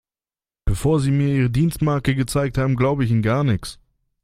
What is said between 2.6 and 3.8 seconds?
glaube ich Ihnen gar nichts.